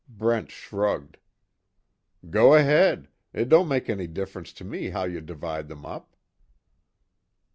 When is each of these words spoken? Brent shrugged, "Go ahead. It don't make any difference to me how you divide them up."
Brent 0.09 0.49
shrugged, 0.49 1.17
"Go 2.27 2.55
ahead. 2.55 3.07
It 3.33 3.49
don't 3.49 3.67
make 3.67 3.87
any 3.87 4.07
difference 4.07 4.51
to 4.53 4.65
me 4.65 4.89
how 4.89 5.03
you 5.03 5.21
divide 5.21 5.67
them 5.67 5.85
up." 5.85 6.15